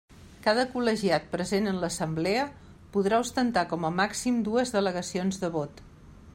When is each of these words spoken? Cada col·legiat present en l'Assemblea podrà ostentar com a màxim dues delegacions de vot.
Cada 0.45 0.61
col·legiat 0.69 1.27
present 1.33 1.67
en 1.71 1.77
l'Assemblea 1.83 2.47
podrà 2.97 3.21
ostentar 3.27 3.67
com 3.75 3.85
a 3.91 3.95
màxim 4.01 4.43
dues 4.51 4.77
delegacions 4.79 5.43
de 5.45 5.55
vot. 5.59 5.89